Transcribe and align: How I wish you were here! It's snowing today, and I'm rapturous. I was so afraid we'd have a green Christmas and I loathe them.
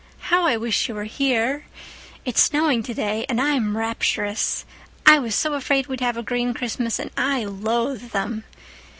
How 0.31 0.47
I 0.47 0.57
wish 0.57 0.89
you 0.89 0.95
were 0.95 1.03
here! 1.03 1.65
It's 2.25 2.41
snowing 2.41 2.81
today, 2.81 3.23
and 3.29 3.39
I'm 3.39 3.77
rapturous. 3.77 4.65
I 5.05 5.19
was 5.19 5.35
so 5.35 5.53
afraid 5.53 5.85
we'd 5.85 5.99
have 6.01 6.17
a 6.17 6.23
green 6.23 6.55
Christmas 6.55 6.97
and 6.97 7.11
I 7.17 7.43
loathe 7.45 8.09
them. 8.09 8.43